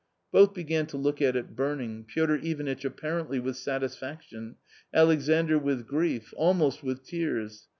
[0.31, 4.55] Both began to look at it burning, Piotr Ivanitch appar ently with satisfaction,
[4.91, 7.67] Alexandr with grief, almost with tears.